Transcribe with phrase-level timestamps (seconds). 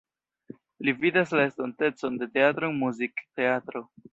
[0.87, 3.87] Li vidas la estontecon de teatro en muzikteatro.